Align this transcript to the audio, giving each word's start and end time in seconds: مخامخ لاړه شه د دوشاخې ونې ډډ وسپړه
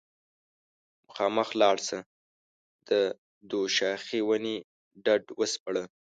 مخامخ 1.07 1.49
لاړه 1.61 1.83
شه 1.87 1.99
د 2.89 2.91
دوشاخې 3.51 4.19
ونې 4.27 4.55
ډډ 5.05 5.23
وسپړه 5.39 5.83